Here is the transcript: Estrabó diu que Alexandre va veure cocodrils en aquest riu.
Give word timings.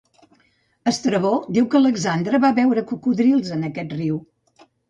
Estrabó 0.91 1.33
diu 1.59 1.69
que 1.75 1.79
Alexandre 1.81 2.41
va 2.47 2.53
veure 2.63 2.87
cocodrils 2.93 3.55
en 3.59 3.69
aquest 3.73 3.97
riu. 4.01 4.19